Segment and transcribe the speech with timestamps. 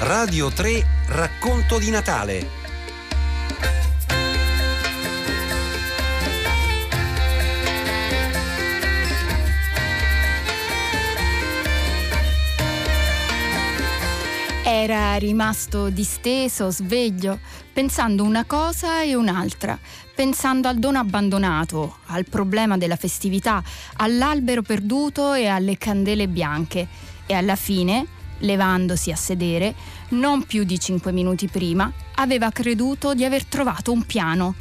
[0.00, 2.48] Radio 3 Racconto di Natale.
[14.64, 17.40] Era rimasto disteso, sveglio,
[17.72, 19.76] pensando una cosa e un'altra,
[20.14, 23.60] pensando al dono abbandonato, al problema della festività,
[23.96, 26.86] all'albero perduto e alle candele bianche.
[27.26, 28.06] E alla fine,
[28.38, 29.74] levandosi a sedere,
[30.10, 34.54] non più di cinque minuti prima, aveva creduto di aver trovato un piano.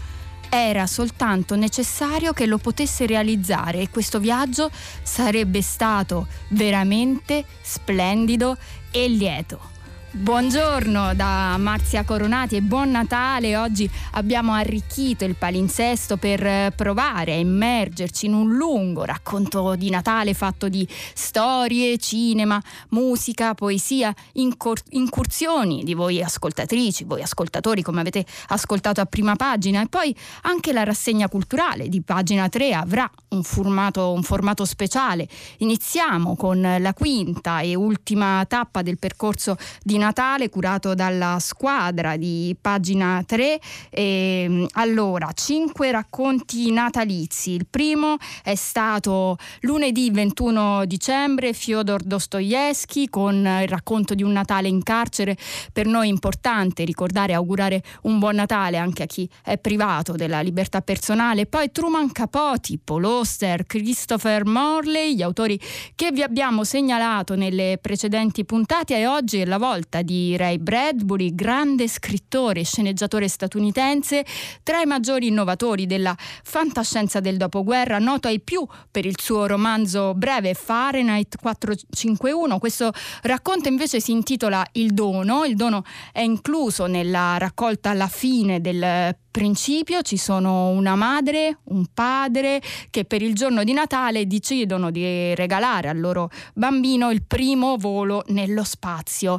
[0.49, 4.71] Era soltanto necessario che lo potesse realizzare e questo viaggio
[5.03, 8.57] sarebbe stato veramente splendido
[8.91, 9.76] e lieto.
[10.19, 13.55] Buongiorno da Marzia Coronati e buon Natale.
[13.55, 19.91] Oggi abbiamo arricchito il palinsesto per eh, provare a immergerci in un lungo racconto di
[19.91, 22.59] Natale fatto di storie, cinema,
[22.89, 29.87] musica, poesia, incursioni di voi ascoltatrici, voi ascoltatori come avete ascoltato a prima pagina e
[29.87, 35.27] poi anche la rassegna culturale di pagina 3 avrà un formato, un formato speciale.
[35.57, 42.15] Iniziamo con la quinta e ultima tappa del percorso di Natale Natale curato dalla squadra
[42.15, 43.59] di pagina 3.
[43.89, 47.51] E, ehm, allora, cinque racconti natalizi.
[47.51, 54.69] Il primo è stato lunedì 21 dicembre, Fyodor Dostoevsky con il racconto di un Natale
[54.69, 55.35] in carcere.
[55.73, 60.13] Per noi è importante ricordare e augurare un buon Natale anche a chi è privato
[60.13, 61.47] della libertà personale.
[61.47, 65.59] Poi Truman Capote, Paul Oster, Christopher Morley, gli autori
[65.95, 70.57] che vi abbiamo segnalato nelle precedenti puntate e oggi è la volta volta di Ray
[70.57, 74.25] Bradbury, grande scrittore e sceneggiatore statunitense,
[74.61, 80.13] tra i maggiori innovatori della fantascienza del dopoguerra, noto ai più per il suo romanzo
[80.13, 82.59] breve Fahrenheit 451.
[82.59, 85.45] Questo racconto invece si intitola Il dono.
[85.45, 91.85] Il dono è incluso nella raccolta alla fine del principio ci sono una madre, un
[91.93, 92.59] padre
[92.89, 98.23] che per il giorno di Natale decidono di regalare al loro bambino il primo volo
[98.29, 99.37] nello spazio.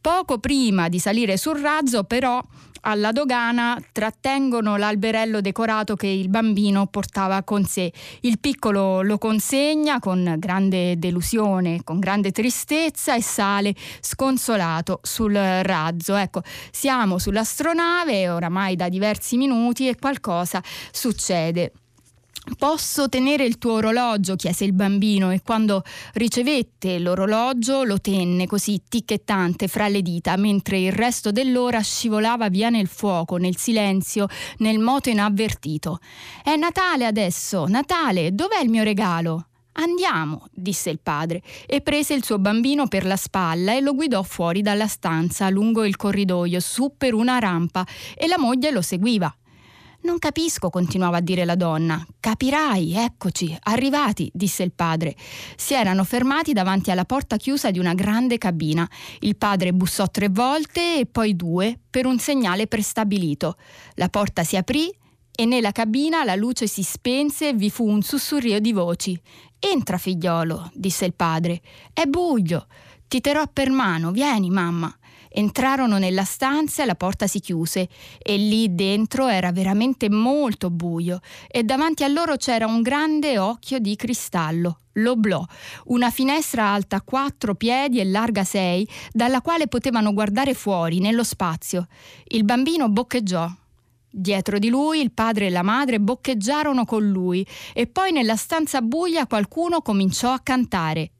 [0.00, 2.40] Poco prima di salire sul razzo però
[2.82, 7.92] alla dogana trattengono l'alberello decorato che il bambino portava con sé.
[8.20, 16.14] Il piccolo lo consegna con grande delusione, con grande tristezza e sale sconsolato sul razzo.
[16.14, 21.72] Ecco, siamo sull'astronave oramai da diversi minuti e qualcosa succede.
[22.56, 24.34] Posso tenere il tuo orologio?
[24.34, 25.82] chiese il bambino e quando
[26.14, 32.70] ricevette l'orologio lo tenne così ticchettante fra le dita, mentre il resto dell'ora scivolava via
[32.70, 34.26] nel fuoco, nel silenzio,
[34.58, 35.98] nel moto inavvertito.
[36.42, 39.46] È Natale adesso, Natale, dov'è il mio regalo?
[39.72, 44.22] Andiamo, disse il padre, e prese il suo bambino per la spalla e lo guidò
[44.22, 47.86] fuori dalla stanza, lungo il corridoio, su per una rampa,
[48.16, 49.32] e la moglie lo seguiva.
[50.02, 52.04] Non capisco, continuava a dire la donna.
[52.18, 55.14] Capirai, eccoci, arrivati, disse il padre.
[55.56, 58.88] Si erano fermati davanti alla porta chiusa di una grande cabina.
[59.18, 63.56] Il padre bussò tre volte e poi due per un segnale prestabilito.
[63.96, 64.90] La porta si aprì
[65.30, 69.20] e nella cabina la luce si spense e vi fu un sussurrio di voci.
[69.58, 71.60] Entra, figliolo, disse il padre.
[71.92, 72.66] È buio.
[73.06, 74.94] Ti terrò per mano, vieni, mamma.
[75.32, 77.88] Entrarono nella stanza e la porta si chiuse
[78.20, 83.78] e lì dentro era veramente molto buio e davanti a loro c'era un grande occhio
[83.78, 85.44] di cristallo, l'oblò,
[85.84, 91.86] una finestra alta quattro piedi e larga sei, dalla quale potevano guardare fuori, nello spazio.
[92.24, 93.48] Il bambino boccheggiò.
[94.12, 98.82] Dietro di lui il padre e la madre boccheggiarono con lui e poi nella stanza
[98.82, 101.12] buia qualcuno cominciò a cantare.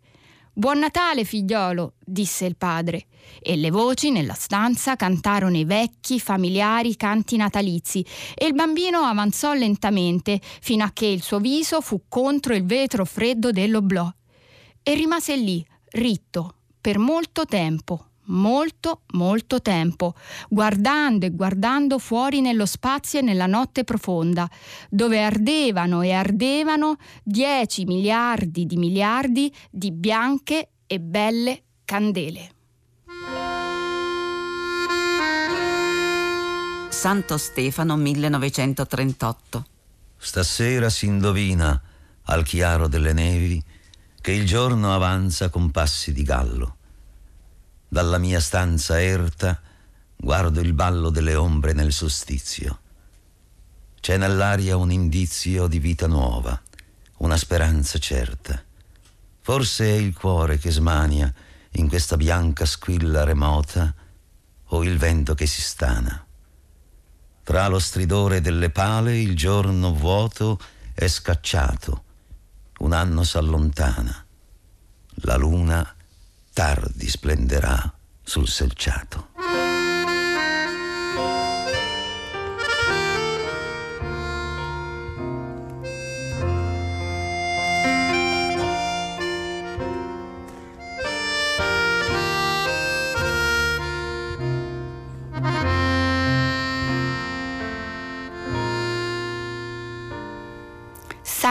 [0.53, 3.07] Buon Natale, figliolo, disse il padre.
[3.41, 9.53] E le voci nella stanza cantarono i vecchi, familiari canti natalizi e il bambino avanzò
[9.55, 14.13] lentamente fino a che il suo viso fu contro il vetro freddo dell'oblò.
[14.83, 20.15] E rimase lì, ritto, per molto tempo, molto, molto tempo,
[20.49, 24.49] guardando e guardando fuori nello spazio e nella notte profonda,
[24.89, 32.51] dove ardevano e ardevano dieci miliardi di miliardi di bianche e belle candele.
[36.89, 39.65] Santo Stefano 1938.
[40.19, 41.81] Stasera si indovina
[42.25, 43.63] al chiaro delle nevi
[44.21, 46.77] che il giorno avanza con passi di gallo.
[47.93, 49.61] Dalla mia stanza erta
[50.15, 52.83] guardo il ballo delle ombre nel sostizio.
[54.01, 56.57] C'è nell'aria un indizio di vita nuova,
[57.17, 58.63] una speranza certa.
[59.41, 61.35] Forse è il cuore che smania
[61.73, 63.93] in questa bianca squilla remota
[64.67, 66.25] o il vento che si stana.
[67.43, 70.61] Tra lo stridore delle pale il giorno vuoto
[70.95, 72.05] è scacciato,
[72.79, 74.25] un anno s'allontana,
[75.23, 75.95] la luna
[76.53, 77.93] tardi splenderà
[78.23, 79.30] sul selciato.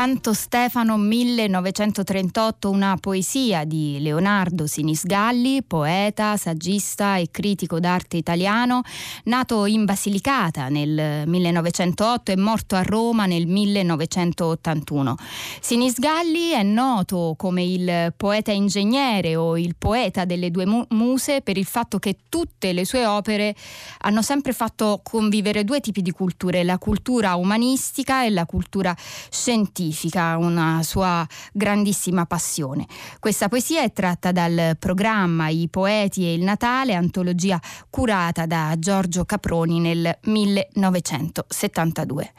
[0.09, 8.81] Santo Stefano 1938, una poesia di Leonardo Sinisgalli, poeta, saggista e critico d'arte italiano,
[9.25, 15.15] nato in Basilicata nel 1908 e morto a Roma nel 1981.
[15.61, 21.65] Sinisgalli è noto come il poeta ingegnere o il poeta delle due muse per il
[21.65, 23.55] fatto che tutte le sue opere
[23.99, 29.97] hanno sempre fatto convivere due tipi di culture, la cultura umanistica e la cultura scientifica
[29.99, 32.87] scientifica, una sua grandissima passione.
[33.19, 37.59] Questa poesia è tratta dal programma I poeti e il Natale, antologia
[37.89, 42.31] curata da Giorgio Caproni nel 1972.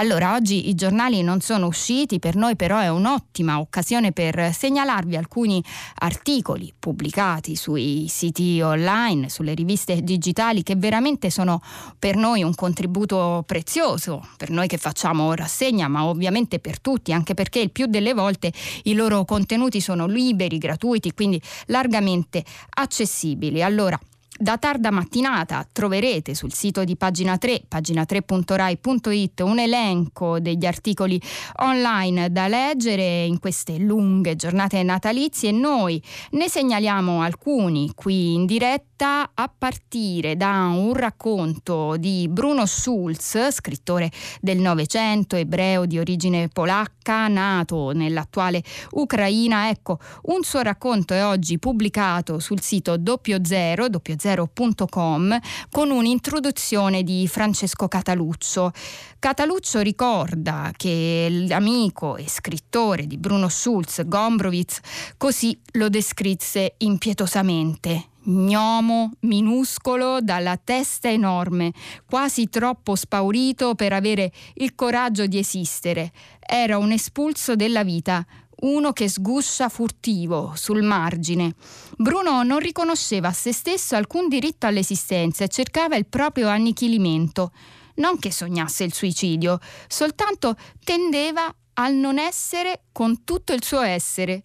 [0.00, 5.14] Allora, oggi i giornali non sono usciti, per noi però è un'ottima occasione per segnalarvi
[5.14, 5.62] alcuni
[5.96, 11.60] articoli pubblicati sui siti online, sulle riviste digitali che veramente sono
[11.98, 17.34] per noi un contributo prezioso, per noi che facciamo rassegna, ma ovviamente per tutti, anche
[17.34, 18.54] perché il più delle volte
[18.84, 23.62] i loro contenuti sono liberi, gratuiti, quindi largamente accessibili.
[23.62, 24.00] Allora,
[24.40, 31.20] da tarda mattinata troverete sul sito di pagina 3, pagina3.rai.it, un elenco degli articoli
[31.56, 35.50] online da leggere in queste lunghe giornate natalizie.
[35.50, 42.28] E noi ne segnaliamo alcuni qui in diretta diretta a partire da un racconto di
[42.28, 44.10] Bruno Schulz, scrittore
[44.42, 49.70] del Novecento, ebreo di origine polacca, nato nell'attuale Ucraina.
[49.70, 55.38] Ecco, un suo racconto è oggi pubblicato sul sito doppiozero, doppiozero.com,
[55.70, 58.70] con un'introduzione di Francesco Cataluccio.
[59.18, 64.80] Cataluccio ricorda che l'amico e scrittore di Bruno Schulz, Gombrowitz,
[65.16, 71.72] così lo descrisse impietosamente gnomo, minuscolo, dalla testa enorme,
[72.06, 76.12] quasi troppo spaurito per avere il coraggio di esistere.
[76.38, 78.24] Era un espulso della vita,
[78.60, 81.54] uno che sguscia furtivo, sul margine.
[81.96, 87.52] Bruno non riconosceva a se stesso alcun diritto all'esistenza e cercava il proprio annichilimento.
[87.96, 89.58] Non che sognasse il suicidio,
[89.88, 94.44] soltanto tendeva al non essere con tutto il suo essere.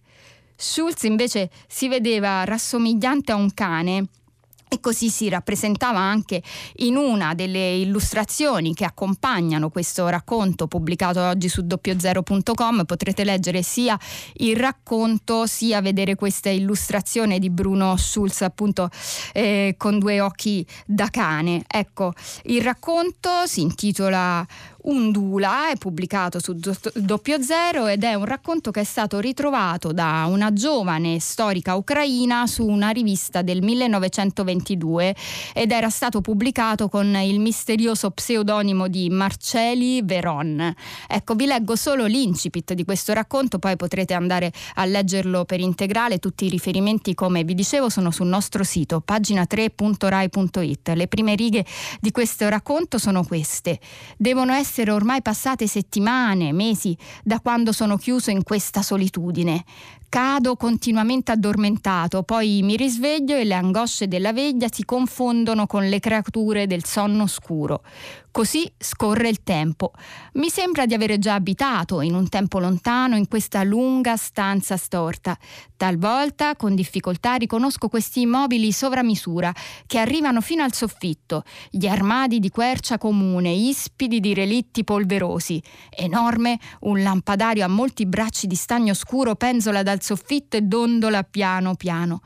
[0.56, 4.08] Schulz invece si vedeva rassomigliante a un cane
[4.68, 6.42] e così si rappresentava anche
[6.78, 12.84] in una delle illustrazioni che accompagnano questo racconto pubblicato oggi su doppiozero.com.
[12.84, 13.98] Potrete leggere sia
[14.38, 18.90] il racconto sia vedere questa illustrazione di Bruno Schulz, appunto
[19.32, 21.62] eh, con due occhi da cane.
[21.66, 22.12] Ecco,
[22.44, 24.44] il racconto si intitola
[24.86, 26.56] Undula, è pubblicato su
[26.94, 32.46] Doppio Zero ed è un racconto che è stato ritrovato da una giovane storica ucraina
[32.46, 35.16] su una rivista del 1922
[35.54, 40.72] ed era stato pubblicato con il misterioso pseudonimo di Marceli Veron.
[41.08, 46.20] Ecco, vi leggo solo l'incipit di questo racconto, poi potrete andare a leggerlo per integrale.
[46.20, 50.92] Tutti i riferimenti, come vi dicevo, sono sul nostro sito pagina3.rai.it.
[50.94, 51.66] Le prime righe
[52.00, 53.80] di questo racconto sono queste.
[54.16, 59.64] Devono essere essere ormai passate settimane, mesi da quando sono chiuso in questa solitudine.
[60.10, 65.98] Cado continuamente addormentato, poi mi risveglio e le angosce della veglia si confondono con le
[65.98, 67.82] creature del sonno scuro.
[68.36, 69.92] Così scorre il tempo.
[70.34, 75.38] Mi sembra di avere già abitato in un tempo lontano in questa lunga stanza storta.
[75.74, 79.54] Talvolta, con difficoltà, riconosco questi immobili sovramisura
[79.86, 85.62] che arrivano fino al soffitto, gli armadi di quercia comune, ispidi di relitti polverosi.
[85.88, 91.74] Enorme, un lampadario a molti bracci di stagno scuro penzola dal soffitto e dondola piano
[91.74, 92.20] piano.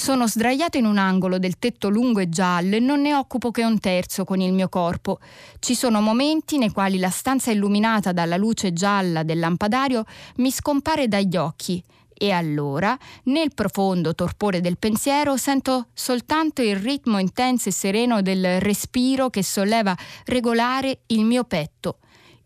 [0.00, 3.64] Sono sdraiato in un angolo del tetto lungo e giallo e non ne occupo che
[3.64, 5.18] un terzo con il mio corpo.
[5.58, 10.04] Ci sono momenti nei quali la stanza illuminata dalla luce gialla del lampadario
[10.36, 11.82] mi scompare dagli occhi
[12.14, 18.60] e allora, nel profondo torpore del pensiero, sento soltanto il ritmo intenso e sereno del
[18.60, 21.98] respiro che solleva regolare il mio petto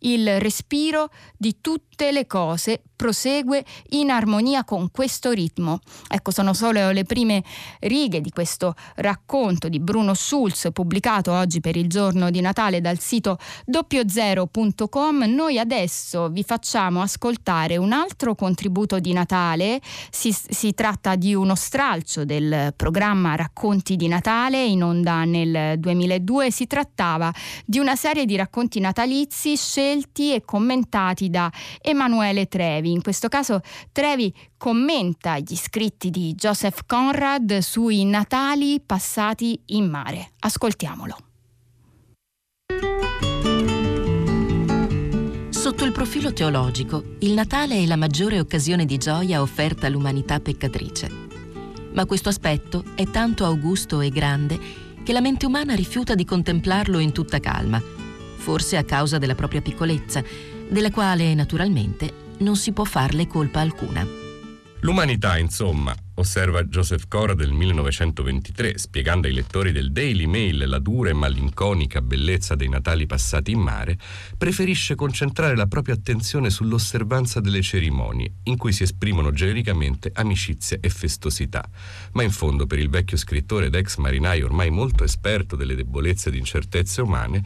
[0.03, 5.81] il respiro di tutte le cose prosegue in armonia con questo ritmo.
[6.09, 7.43] Ecco, sono solo le prime
[7.81, 13.01] righe di questo racconto di Bruno Schulz pubblicato oggi per il giorno di Natale dal
[13.01, 15.25] sito doppiozero.com.
[15.25, 19.81] Noi adesso vi facciamo ascoltare un altro contributo di Natale.
[20.11, 26.51] Si, si tratta di uno stralcio del programma Racconti di Natale in onda nel 2002.
[26.53, 27.33] Si trattava
[27.65, 29.92] di una serie di racconti natalizi scelti
[30.35, 32.93] e commentati da Emanuele Trevi.
[32.93, 40.33] In questo caso Trevi commenta gli scritti di Joseph Conrad sui Natali passati in mare.
[40.41, 41.17] Ascoltiamolo.
[45.49, 51.09] Sotto il profilo teologico, il Natale è la maggiore occasione di gioia offerta all'umanità peccatrice.
[51.93, 54.59] Ma questo aspetto è tanto augusto e grande
[55.05, 57.81] che la mente umana rifiuta di contemplarlo in tutta calma,
[58.43, 60.23] forse a causa della propria piccolezza,
[60.69, 64.05] della quale naturalmente non si può farle colpa alcuna.
[64.81, 71.11] L'umanità, insomma, osserva Joseph Cora del 1923, spiegando ai lettori del Daily Mail la dura
[71.11, 73.97] e malinconica bellezza dei Natali passati in mare,
[74.37, 80.89] preferisce concentrare la propria attenzione sull'osservanza delle cerimonie, in cui si esprimono genericamente amicizia e
[80.89, 81.65] festosità.
[82.15, 86.29] Ma in fondo, per il vecchio scrittore ed ex marinaio ormai molto esperto delle debolezze
[86.29, 87.45] ed incertezze umane,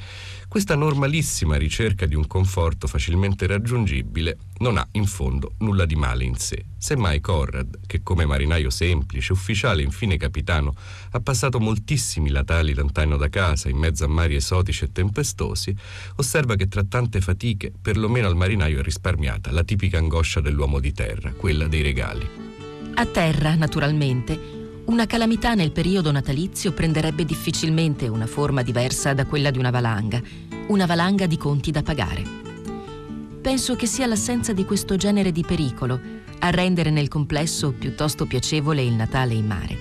[0.48, 6.24] questa normalissima ricerca di un conforto facilmente raggiungibile non ha in fondo nulla di male
[6.24, 6.64] in sé.
[6.78, 10.74] Semmai Conrad, che come marinaio semplice, ufficiale e infine capitano,
[11.10, 15.74] ha passato moltissimi Natali lontano da casa, in mezzo a mari esotici e tempestosi,
[16.16, 20.92] osserva che tra tante fatiche, perlomeno al marinaio è risparmiata la tipica angoscia dell'uomo di
[20.92, 22.28] terra, quella dei regali.
[22.94, 24.55] A terra, naturalmente,
[24.86, 30.20] una calamità nel periodo natalizio prenderebbe difficilmente una forma diversa da quella di una valanga,
[30.68, 32.22] una valanga di conti da pagare.
[33.40, 35.98] Penso che sia l'assenza di questo genere di pericolo
[36.38, 39.76] a rendere nel complesso piuttosto piacevole il Natale in mare.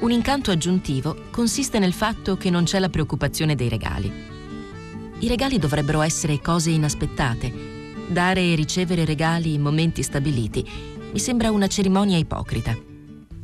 [0.00, 4.12] Un incanto aggiuntivo consiste nel fatto che non c'è la preoccupazione dei regali.
[5.20, 7.52] I regali dovrebbero essere cose inaspettate.
[8.08, 10.68] Dare e ricevere regali in momenti stabiliti
[11.12, 12.94] mi sembra una cerimonia ipocrita.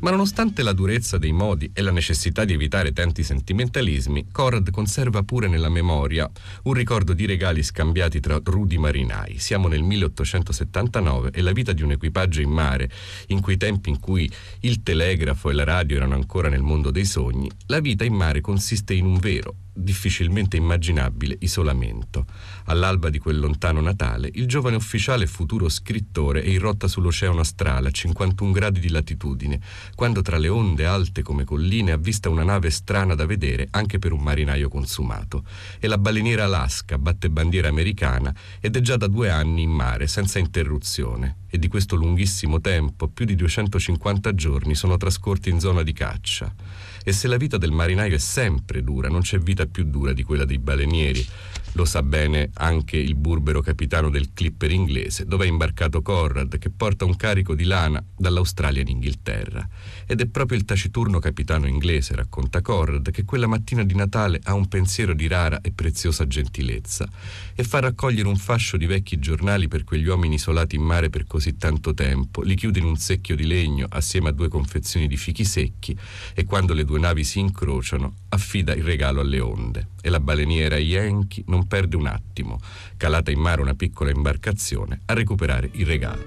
[0.03, 5.23] Ma nonostante la durezza dei modi e la necessità di evitare tanti sentimentalismi, Conrad conserva
[5.23, 6.29] pure nella memoria
[6.65, 9.39] un ricordo di regali scambiati tra rudi marinai.
[9.39, 12.91] Siamo nel 1879 e la vita di un equipaggio in mare,
[13.29, 14.29] in quei tempi in cui
[14.63, 18.41] il telegrafo e la radio erano ancora nel mondo dei sogni, la vita in mare
[18.41, 22.27] consiste in un vero, difficilmente immaginabile isolamento.
[22.67, 27.89] All'alba di quel lontano Natale, il giovane ufficiale futuro scrittore è in rotta sull'oceano astrale
[27.89, 29.61] a 51 gradi di latitudine,
[29.95, 34.13] quando tra le onde alte come colline avvista una nave strana da vedere anche per
[34.13, 35.45] un marinaio consumato.
[35.79, 40.07] E la baleniera Alaska batte bandiera americana ed è già da due anni in mare
[40.07, 41.37] senza interruzione.
[41.49, 46.55] E di questo lunghissimo tempo, più di 250 giorni sono trascorsi in zona di caccia.
[47.05, 50.23] E se la vita del marinaio è sempre dura, non c'è vita più dura di
[50.23, 51.27] quella dei balenieri.
[51.75, 56.69] Lo sa bene anche il burbero capitano del clipper inglese, dove è imbarcato Conrad, che
[56.69, 59.67] porta un carico di lana dall'Australia in Inghilterra.
[60.07, 64.53] Ed è proprio il taciturno capitano inglese, racconta Conrad, che quella mattina di Natale ha
[64.53, 67.09] un pensiero di rara e preziosa gentilezza
[67.55, 71.27] e fa raccogliere un fascio di vecchi giornali per quegli uomini isolati in mare per
[71.27, 75.17] così tanto tempo, li chiude in un secchio di legno assieme a due confezioni di
[75.17, 75.97] fichi secchi
[76.35, 79.89] e quando le due navi si incrociano affida il regalo alle onde.
[80.03, 82.59] E la baleniera Yankee non perde un attimo,
[82.97, 86.25] calata in mare una piccola imbarcazione, a recuperare il regalo.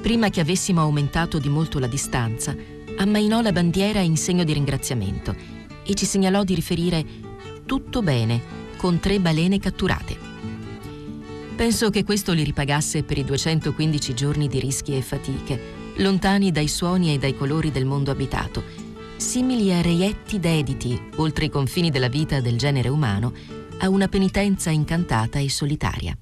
[0.00, 2.54] Prima che avessimo aumentato di molto la distanza,
[2.96, 5.34] ammainò la bandiera in segno di ringraziamento
[5.84, 7.04] e ci segnalò di riferire
[7.64, 8.42] tutto bene
[8.76, 10.16] con tre balene catturate.
[11.56, 15.60] Penso che questo li ripagasse per i 215 giorni di rischi e fatiche,
[15.96, 18.62] lontani dai suoni e dai colori del mondo abitato,
[19.16, 23.32] simili a reietti dediti, oltre i confini della vita del genere umano,
[23.78, 26.16] a una penitenza incantata e solitaria.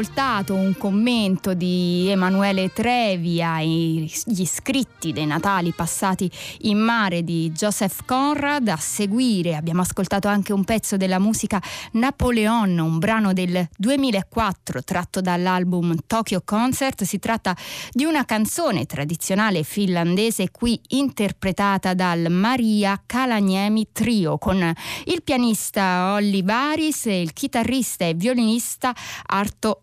[0.00, 0.08] Abbiamo
[0.40, 4.08] ascoltato un commento di Emanuele Trevi agli
[4.44, 6.30] scritti dei Natali passati
[6.62, 8.68] in mare di Joseph Conrad.
[8.68, 15.20] A seguire abbiamo ascoltato anche un pezzo della musica Napoleon, un brano del 2004 tratto
[15.20, 17.02] dall'album Tokyo Concert.
[17.04, 17.56] Si tratta
[17.90, 24.72] di una canzone tradizionale finlandese qui interpretata dal Maria Kalaniemi Trio con
[25.04, 28.94] il pianista Olli Varis e il chitarrista e violinista
[29.26, 29.80] Arto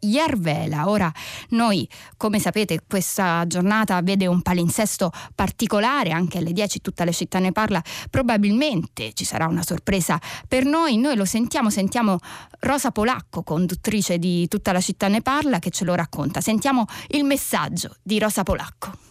[0.48, 0.90] Järvela.
[0.90, 1.12] Ora
[1.50, 7.40] noi, come sapete, questa giornata vede un palinsesto particolare, anche alle 10 tutta la città
[7.40, 12.18] ne parla, probabilmente ci sarà una sorpresa per noi, noi lo sentiamo, sentiamo
[12.60, 16.42] Rosa Polacco, conduttrice di tutta la città ne parla, che ce lo racconta.
[16.42, 19.06] Sentiamo il messaggio di Rosa Polacco.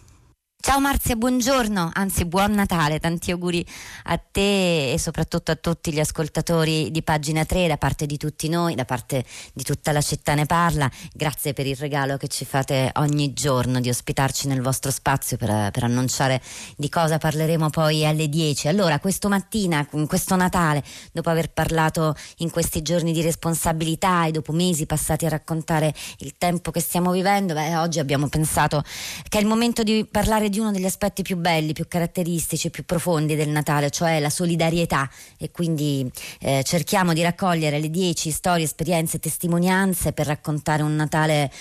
[0.59, 3.65] Ciao Marzia, buongiorno, anzi buon Natale, tanti auguri
[4.05, 8.49] a te e soprattutto a tutti gli ascoltatori di pagina 3 da parte di tutti
[8.49, 9.23] noi, da parte
[9.53, 10.91] di tutta la città ne parla.
[11.13, 15.71] Grazie per il regalo che ci fate ogni giorno di ospitarci nel vostro spazio per,
[15.71, 16.41] per annunciare
[16.75, 18.67] di cosa parleremo poi alle 10.
[18.67, 20.83] Allora, questo mattina, questo Natale,
[21.13, 26.33] dopo aver parlato in questi giorni di responsabilità e dopo mesi passati a raccontare il
[26.37, 28.83] tempo che stiamo vivendo, beh, oggi abbiamo pensato
[29.29, 32.71] che è il momento di parlare di di uno degli aspetti più belli, più caratteristici,
[32.71, 38.31] più profondi del Natale, cioè la solidarietà e quindi eh, cerchiamo di raccogliere le dieci
[38.31, 41.51] storie, esperienze, testimonianze per raccontare un Natale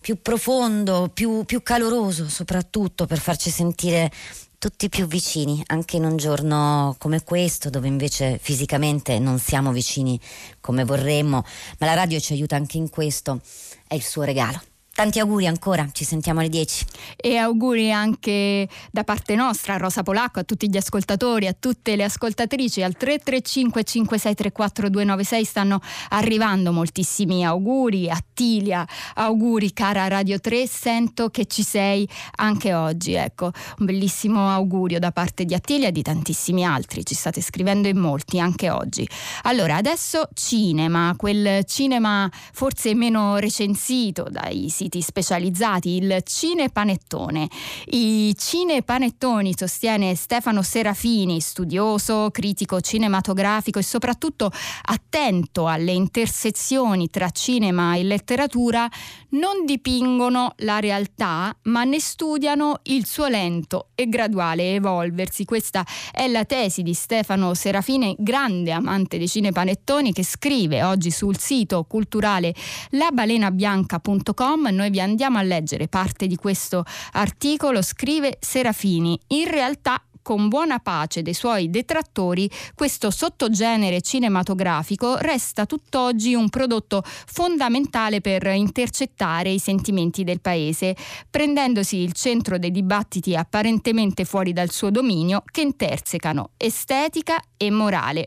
[0.00, 4.10] più profondo, più, più caloroso soprattutto per farci sentire
[4.56, 10.18] tutti più vicini, anche in un giorno come questo, dove invece fisicamente non siamo vicini
[10.60, 11.44] come vorremmo,
[11.78, 13.40] ma la radio ci aiuta anche in questo,
[13.86, 14.60] è il suo regalo.
[14.98, 16.84] Tanti auguri ancora, ci sentiamo alle 10.
[17.14, 21.94] E auguri anche da parte nostra a Rosa Polacco, a tutti gli ascoltatori, a tutte
[21.94, 22.82] le ascoltatrici.
[22.82, 28.10] Al 335 5634 296 stanno arrivando moltissimi auguri.
[28.10, 28.84] A Tilia,
[29.14, 33.12] auguri cara Radio 3, sento che ci sei anche oggi.
[33.12, 37.04] Ecco, un bellissimo augurio da parte di Attilia e di tantissimi altri.
[37.04, 39.08] Ci state scrivendo in molti anche oggi.
[39.42, 47.48] Allora, adesso cinema, quel cinema forse meno recensito dai siti siti specializzati, il Cinepanettone.
[47.90, 54.50] I cinepanettoni, sostiene Stefano Serafini, studioso, critico cinematografico e soprattutto
[54.84, 58.88] attento alle intersezioni tra cinema e letteratura,
[59.30, 65.44] non dipingono la realtà, ma ne studiano il suo lento e graduale evolversi.
[65.44, 71.38] Questa è la tesi di Stefano Serafini, grande amante dei cinepanettoni, che scrive oggi sul
[71.38, 72.54] sito culturale
[72.90, 79.18] labalenabianca.com noi vi andiamo a leggere parte di questo articolo, scrive Serafini.
[79.28, 87.02] In realtà con buona pace dei suoi detrattori, questo sottogenere cinematografico resta tutt'oggi un prodotto
[87.04, 90.94] fondamentale per intercettare i sentimenti del paese,
[91.30, 98.26] prendendosi il centro dei dibattiti apparentemente fuori dal suo dominio che intersecano estetica e morale.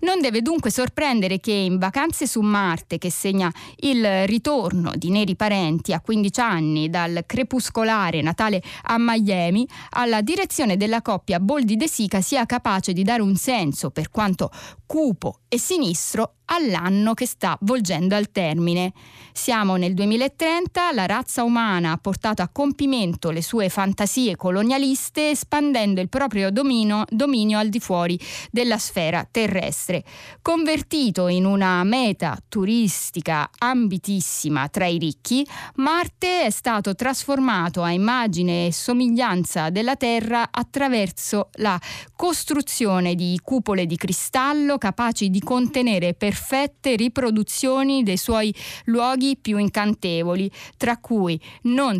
[0.00, 5.34] Non deve dunque sorprendere che in Vacanze su Marte, che segna il ritorno di neri
[5.34, 11.88] parenti a 15 anni dal crepuscolare Natale a Miami, alla direzione della coppia Boldi De
[11.88, 14.52] Sica sia capace di dare un senso, per quanto
[14.86, 18.92] cupo e sinistro, all'anno che sta volgendo al termine.
[19.32, 26.00] Siamo nel 2030, la razza umana ha portato a compimento le sue fantasie colonialiste espandendo
[26.00, 28.18] il proprio domino, dominio al di fuori
[28.50, 30.04] della sfera terrestre.
[30.42, 38.66] Convertito in una meta turistica ambitissima tra i ricchi, Marte è stato trasformato a immagine
[38.66, 41.78] e somiglianza della Terra attraverso la
[42.16, 49.56] costruzione di cupole di cristallo capaci di contenere per perfette riproduzioni dei suoi luoghi più
[49.56, 51.98] incantevoli, tra cui non,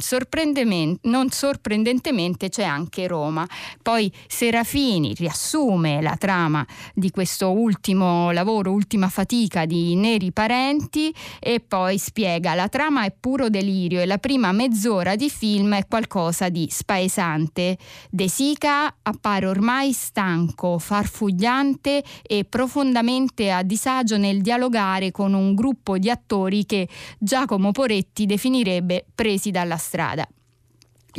[1.03, 3.48] non sorprendentemente c'è anche Roma.
[3.83, 11.61] Poi Serafini riassume la trama di questo ultimo lavoro, ultima fatica di Neri Parenti e
[11.61, 16.51] poi spiega la trama è puro delirio e la prima mezz'ora di film è qualcosa
[16.51, 17.79] di spaesante.
[18.11, 25.99] De Sica appare ormai stanco, farfugliante e profondamente a disagio nel dialogare con un gruppo
[25.99, 26.88] di attori che
[27.19, 30.29] Giacomo Poretti definirebbe presi dalla strada.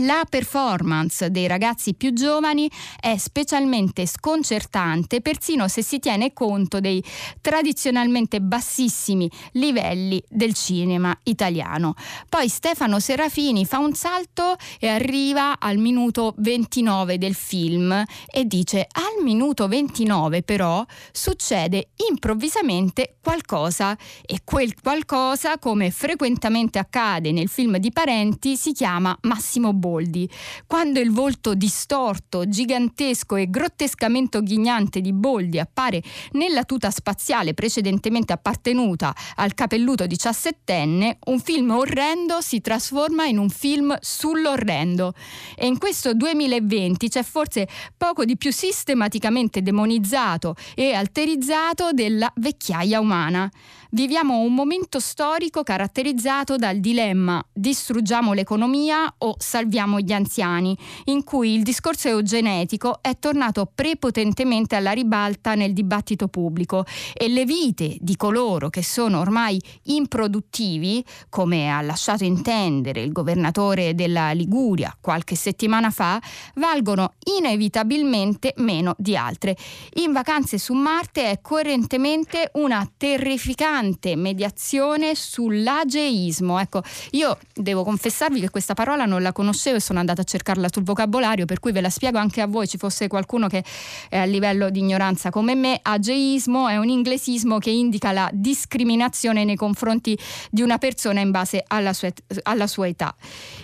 [0.04, 2.70] La performance dei ragazzi più giovani
[3.02, 7.04] è specialmente sconcertante persino se si tiene conto dei
[7.42, 11.96] tradizionalmente bassissimi livelli del cinema italiano.
[12.30, 18.88] Poi Stefano Serafini fa un salto e arriva al minuto 29 del film e dice
[18.92, 27.78] al minuto 29 però succede improvvisamente qualcosa e quel qualcosa come frequentemente accade nel film
[27.78, 30.30] di Parenti si chiama Massimo Bo Boldi.
[30.68, 38.32] Quando il volto distorto, gigantesco e grottescamente ghignante di Boldi appare nella tuta spaziale precedentemente
[38.32, 45.14] appartenuta al capelluto diciassettenne, un film orrendo si trasforma in un film sull'orrendo.
[45.56, 53.00] E in questo 2020 c'è forse poco di più sistematicamente demonizzato e alterizzato della vecchiaia
[53.00, 53.50] umana.
[53.92, 61.54] Viviamo un momento storico caratterizzato dal dilemma distruggiamo l'economia o salviamo gli anziani, in cui
[61.54, 68.16] il discorso eugenetico è tornato prepotentemente alla ribalta nel dibattito pubblico e le vite di
[68.16, 75.92] coloro che sono ormai improduttivi, come ha lasciato intendere il governatore della Liguria qualche settimana
[75.92, 76.22] fa,
[76.56, 79.56] valgono inevitabilmente meno di altre.
[79.96, 86.60] In vacanze su Marte è coerentemente una terrificante mediazione sull'ageismo.
[86.60, 90.70] Ecco, io devo confessarvi che questa parola non la conoscevo e sono andata a cercarla
[90.72, 93.64] sul vocabolario, per cui ve la spiego anche a voi, ci fosse qualcuno che
[94.08, 95.80] è a livello di ignoranza come me.
[95.82, 100.18] Ageismo è un inglesismo che indica la discriminazione nei confronti
[100.50, 102.10] di una persona in base alla sua,
[102.44, 103.14] alla sua età.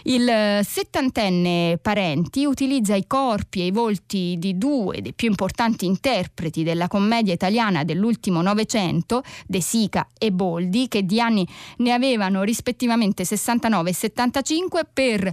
[0.04, 6.64] Il settantenne Parenti utilizza i corpi e i volti di due dei più importanti interpreti
[6.64, 13.24] della commedia italiana dell'ultimo Novecento, De Sica e Boldi, che di anni ne avevano rispettivamente
[13.24, 15.32] 69 e 75, per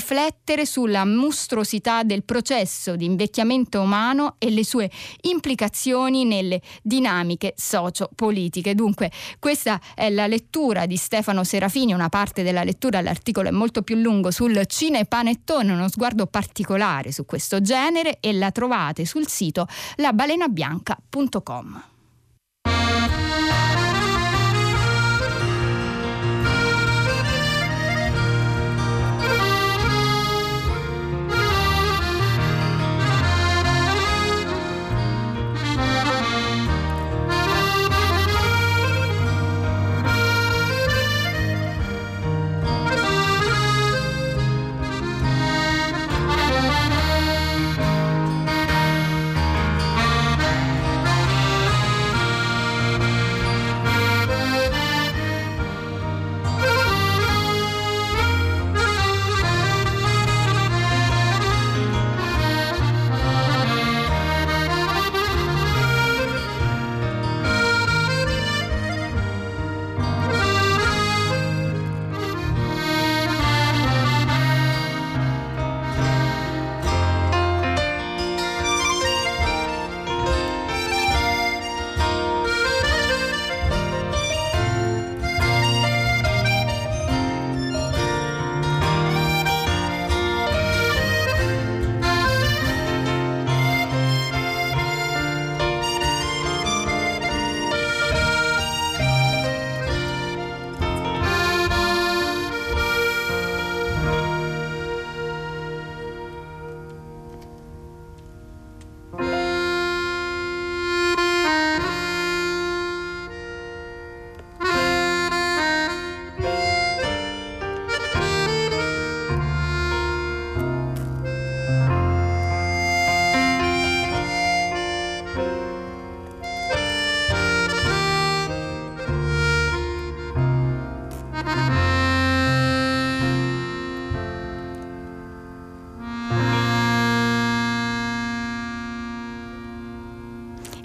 [0.00, 4.90] riflettere sulla mostruosità del processo di invecchiamento umano e le sue
[5.22, 8.74] implicazioni nelle dinamiche socio-politiche.
[8.74, 13.82] Dunque, questa è la lettura di Stefano Serafini, una parte della lettura, l'articolo è molto
[13.82, 19.66] più lungo sul cinepanettone, uno sguardo particolare su questo genere e la trovate sul sito
[19.96, 21.82] labalenabianca.com.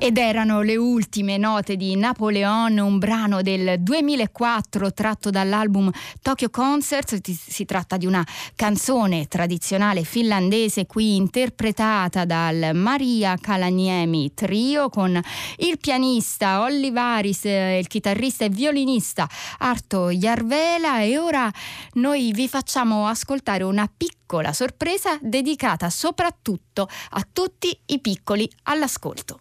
[0.06, 5.90] Ed erano le ultime note di Napoleon, un brano del 2004 tratto dall'album
[6.22, 7.18] Tokyo Concerts.
[7.24, 8.24] Si tratta di una
[8.56, 15.20] canzone tradizionale finlandese qui interpretata dal Maria Kalaniemi Trio con
[15.58, 21.52] il pianista Olli Varis, il chitarrista e violinista Arto Jarvela e ora
[21.94, 29.40] noi vi facciamo ascoltare una piccola sorpresa dedicata soprattutto a tutti i piccoli all'ascolto.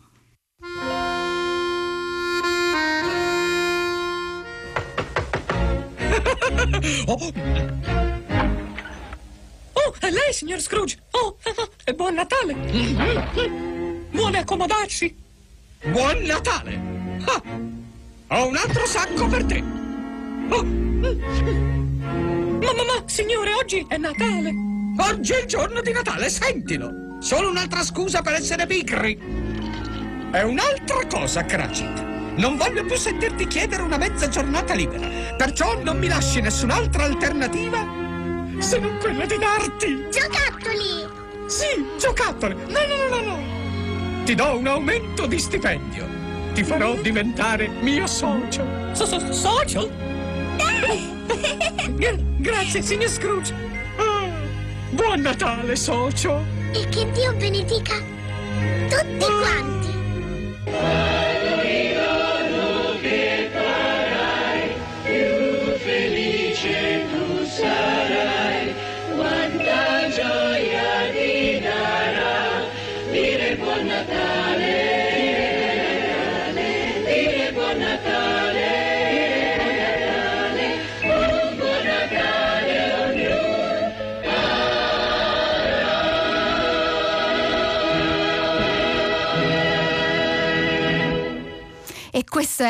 [7.07, 7.33] oh.
[9.73, 10.99] oh, è lei, signor Scrooge?
[11.11, 11.37] Oh,
[11.85, 12.55] e buon Natale!
[14.11, 15.15] Vuole accomodarsi?
[15.85, 16.81] Buon Natale!
[17.27, 17.43] Ah,
[18.37, 19.63] ho un altro sacco per te!
[20.49, 20.63] Oh.
[22.63, 24.53] Ma, ma, ma, signore, oggi è Natale!
[24.97, 27.19] Oggi è il giorno di Natale, sentilo!
[27.21, 29.19] Solo un'altra scusa per essere pigri!
[30.31, 32.14] È un'altra cosa, Cratchit.
[32.37, 37.87] Non voglio più sentirti chiedere una mezza giornata libera, perciò non mi lasci nessun'altra alternativa
[38.59, 40.07] se non quella di darti.
[40.11, 41.07] Giocattoli!
[41.47, 42.55] Sì, giocattoli!
[42.55, 44.25] No, no, no, no, no!
[44.25, 46.07] Ti do un aumento di stipendio.
[46.55, 48.65] Ti farò diventare mio socio.
[48.93, 49.91] So, so, socio?
[52.39, 53.55] Grazie, signor Scrooge.
[53.97, 54.29] Ah,
[54.91, 56.45] buon Natale, socio.
[56.73, 57.95] E che Dio benedica
[58.89, 61.34] tutti quanti.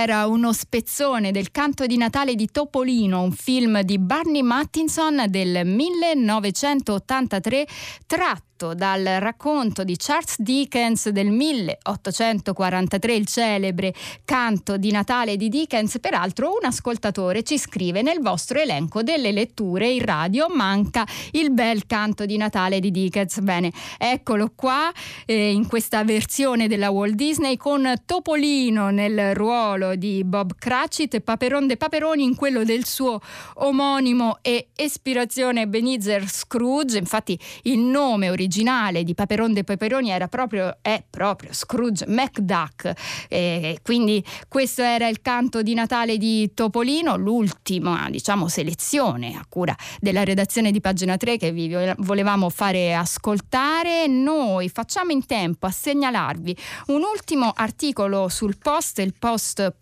[0.04, 5.62] Era uno spezzone del canto di Natale di Topolino, un film di Barney Mattinson del
[5.64, 7.66] 1983
[8.06, 13.92] tratto dal racconto di Charles Dickens del 1843, il celebre
[14.24, 15.98] canto di Natale di Dickens.
[16.00, 21.84] Peraltro un ascoltatore ci scrive nel vostro elenco delle letture in radio manca il bel
[21.86, 23.40] canto di Natale di Dickens.
[23.40, 24.90] Bene, eccolo qua
[25.26, 31.20] eh, in questa versione della Walt Disney con Topolino nel ruolo di Bob Cratchit e
[31.20, 33.20] Paperon de Paperoni in quello del suo
[33.54, 36.98] omonimo e ispirazione Benizer Scrooge.
[36.98, 42.92] Infatti il nome originale di Paperon de Peperoni era proprio, è proprio Scrooge McDuck.
[43.28, 49.76] E quindi questo era il canto di Natale di Topolino, l'ultima diciamo, selezione a cura
[50.00, 54.06] della redazione di pagina 3 che vi volevamo fare ascoltare.
[54.06, 59.14] Noi facciamo in tempo a segnalarvi un ultimo articolo sul post, il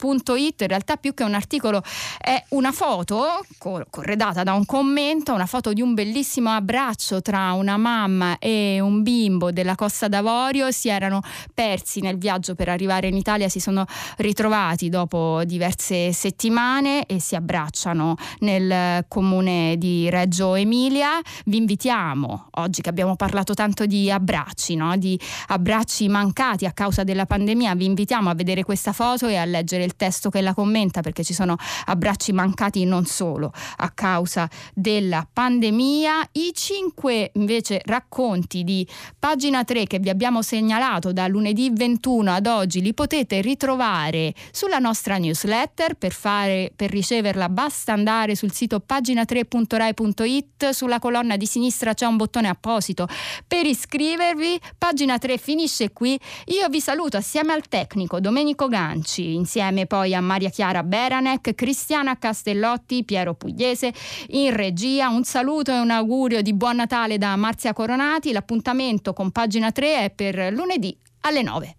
[0.02, 1.80] post.it, in realtà più che un articolo
[2.18, 3.44] è una foto
[3.90, 9.02] corredata da un commento, una foto di un bellissimo abbraccio tra una mamma e un
[9.02, 11.20] bimbo della Costa d'Avorio si erano
[11.54, 13.84] persi nel viaggio per arrivare in Italia, si sono
[14.16, 21.20] ritrovati dopo diverse settimane e si abbracciano nel comune di Reggio Emilia.
[21.44, 24.96] Vi invitiamo, oggi che abbiamo parlato tanto di abbracci, no?
[24.96, 29.44] di abbracci mancati a causa della pandemia, vi invitiamo a vedere questa foto e a
[29.44, 34.48] leggere il testo che la commenta perché ci sono abbracci mancati non solo a causa
[34.74, 36.28] della pandemia.
[36.32, 38.86] I cinque invece racconti di
[39.18, 44.78] pagina 3 che vi abbiamo segnalato da lunedì 21 ad oggi li potete ritrovare sulla
[44.78, 45.94] nostra newsletter.
[45.94, 50.70] Per, fare, per riceverla basta andare sul sito pagina3.rai.it.
[50.70, 53.08] Sulla colonna di sinistra c'è un bottone apposito
[53.46, 54.60] per iscrivervi.
[54.76, 56.18] Pagina 3 finisce qui.
[56.46, 62.18] Io vi saluto assieme al tecnico Domenico Ganci, insieme poi a Maria Chiara Beranec, Cristiana
[62.18, 63.92] Castellotti, Piero Pugliese
[64.28, 65.08] in regia.
[65.08, 68.30] Un saluto e un augurio di buon Natale da Marzia Coronati.
[68.30, 71.76] La L'appuntamento con pagina 3 è per lunedì alle 9.